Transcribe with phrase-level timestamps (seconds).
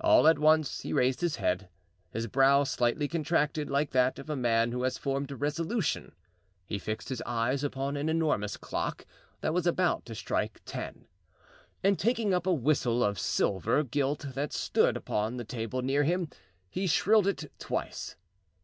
[0.00, 1.68] All at once he raised his head;
[2.10, 6.16] his brow slightly contracted like that of a man who has formed a resolution;
[6.66, 9.06] he fixed his eyes upon an enormous clock
[9.40, 11.06] that was about to strike ten,
[11.84, 16.28] and taking up a whistle of silver gilt that stood upon the table near him,
[16.68, 18.16] he shrilled it twice.